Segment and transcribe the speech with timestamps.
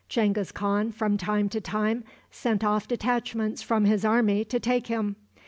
[0.09, 5.15] Genghis Khan from time to time sent off detachments from his army to take him.